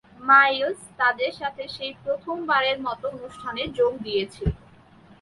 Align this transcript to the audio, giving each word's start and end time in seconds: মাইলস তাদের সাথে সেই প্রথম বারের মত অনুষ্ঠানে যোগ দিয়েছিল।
মাইলস 0.21 0.79
তাদের 0.97 1.31
সাথে 1.31 1.63
সেই 1.67 1.93
প্রথম 2.03 2.35
বারের 2.45 2.77
মত 2.81 3.01
অনুষ্ঠানে 3.11 3.63
যোগ 3.77 3.91
দিয়েছিল। 4.03 4.49